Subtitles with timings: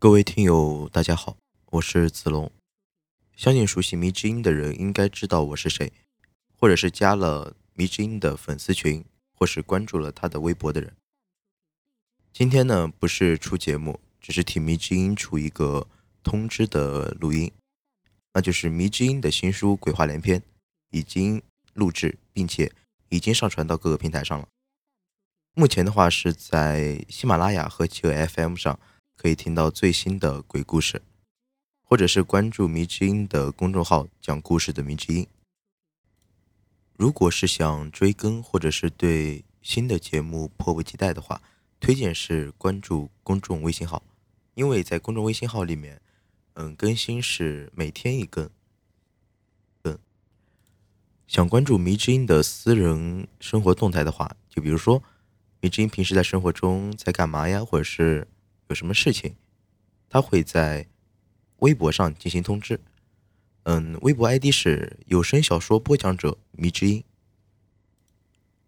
[0.00, 1.36] 各位听友，大家好，
[1.72, 2.52] 我是子龙。
[3.34, 5.92] 相信熟悉迷之音的人应该知道我是谁，
[6.56, 10.94] 或者是加了迷之音的粉丝群，或是关注了他的微博的人。
[12.32, 15.88] 今天呢，不是出节目，只是替迷之音出一个
[16.22, 17.50] 通知的录音，
[18.34, 20.38] 那就是迷之音的新书《鬼话连篇》
[20.90, 21.42] 已经
[21.74, 22.72] 录制，并且
[23.08, 24.46] 已经上传到各个平台上了。
[25.54, 28.78] 目前的话是在喜马拉雅和企鹅 FM 上。
[29.18, 31.02] 可以听到最新的鬼故事，
[31.82, 35.26] 或者是关注迷之音的公众号讲故事的迷之音。
[36.96, 41.42] 如果是想追更或者是对新的节目迫不及待的话，
[41.80, 44.04] 推荐是关注公众微信号，
[44.54, 46.00] 因为在公众微信号里面，
[46.54, 48.48] 嗯，更新是每天一更。
[49.82, 49.98] 嗯，
[51.26, 55.02] 想关注迷之音的私人生活动态的话，就比如说
[55.60, 58.28] 迷之音平时在生活中在干嘛呀，或者是。
[58.68, 59.34] 有什么事情，
[60.08, 60.86] 他会在
[61.58, 62.80] 微博上进行通知。
[63.64, 67.02] 嗯，微博 ID 是有声小说播讲者迷之音。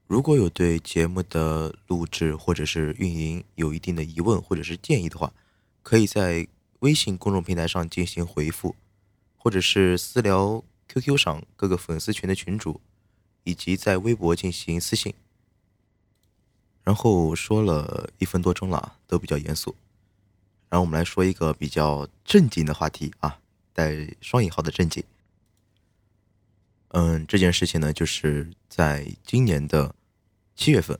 [0.06, 5.32] 如果有对节目的录制或者是运营有一定的疑问或者是建议的话，
[5.82, 6.48] 可以在
[6.80, 8.74] 微信公众平台上进行回复，
[9.36, 12.80] 或者是私聊 QQ 上各个粉丝群的群主，
[13.44, 15.14] 以及在微博进行私信。
[16.82, 19.76] 然后说了一分多钟了，都比较严肃。
[20.70, 23.40] 然后我们来说一个比较正经的话题啊，
[23.72, 25.02] 带双引号的正经。
[26.92, 29.92] 嗯，这件事情呢，就是在今年的
[30.54, 30.96] 七月份，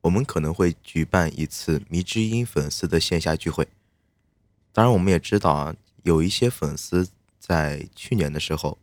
[0.00, 3.68] 我们可能会举办一次迷之音粉丝的线下聚会。
[4.72, 8.78] 当然，我们也知道啊，有一些粉丝在去年的时候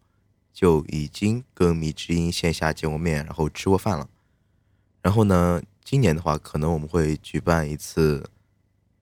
[0.53, 4.07] 就已经跟迷之音线下见过面，然后吃过饭了。
[5.01, 8.29] 然后呢，今年的话，可能我们会举办一次。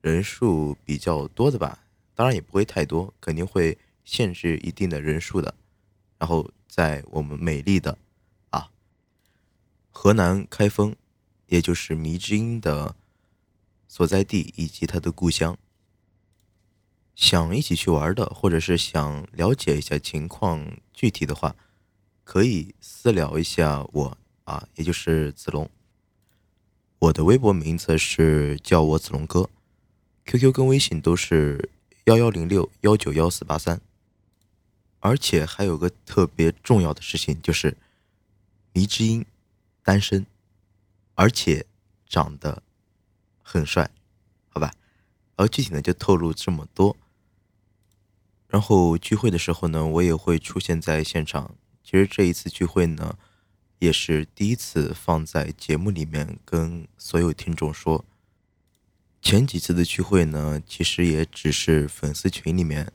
[0.07, 1.83] 人数比较多的吧，
[2.15, 5.53] 当然也不会太多，肯定会限制一定的人数的。
[6.17, 7.97] 然后在我们美丽的
[8.49, 8.69] 啊
[9.91, 10.95] 河南开封，
[11.47, 12.95] 也就是迷之音的
[13.87, 15.57] 所在地以及他的故乡，
[17.13, 21.55] 想一起去玩的，或者是想了解一下情况具体的话，
[22.23, 25.69] 可以私聊一下我啊，也就是子龙。
[26.99, 29.49] 我的微博名字是叫我子龙哥。
[30.27, 31.69] QQ 跟微信都是
[32.03, 33.79] 幺幺零六幺九幺四八三，
[34.99, 37.77] 而且还有个特别重要的事情，就是
[38.73, 39.25] 迷之音
[39.83, 40.25] 单身，
[41.15, 41.65] 而且
[42.09, 42.61] 长得
[43.41, 43.89] 很帅，
[44.49, 44.73] 好吧？
[45.37, 46.97] 而具体呢就透露这么多。
[48.49, 51.55] 然后聚会的时候呢，我也会出现在现场。
[51.85, 53.17] 其实这一次聚会呢，
[53.79, 58.03] 也是第一次放在节目里面跟所有听众说。
[59.27, 62.89] 前几次的聚会呢，其实也只是粉丝群里面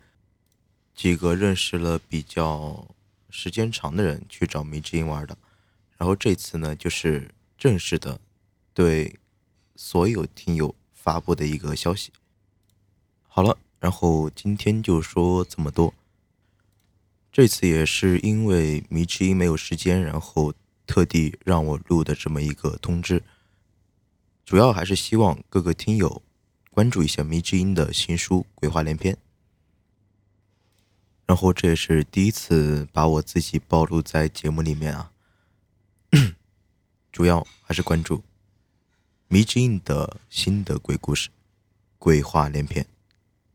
[0.95, 2.89] 几个认识了比较
[3.29, 5.37] 时间长的人去找迷之音玩的。
[5.99, 7.29] 然后这次呢，就是
[7.59, 8.19] 正式的
[8.73, 9.15] 对
[9.77, 12.11] 所有听友发布的一个消息。
[13.29, 15.93] 好了，然后今天就说这么多。
[17.31, 20.55] 这次也是因为迷之音没有时间，然后
[20.87, 23.23] 特地让我录的这么一个通知。
[24.53, 26.21] 主要还是希望各个听友
[26.73, 29.15] 关注一下迷之音的新书《鬼话连篇》，
[31.25, 35.11] 然后这也是第一次把我自己暴露在节目里面啊。
[37.11, 38.23] 主要还是关注
[39.27, 41.31] 迷之音的新的鬼故事
[41.99, 42.85] 《鬼话连篇》。